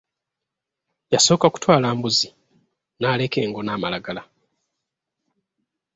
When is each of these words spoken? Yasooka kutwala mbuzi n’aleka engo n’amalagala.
Yasooka 1.13 1.45
kutwala 1.53 1.87
mbuzi 1.97 2.29
n’aleka 2.99 3.37
engo 3.45 3.61
n’amalagala. 3.63 4.23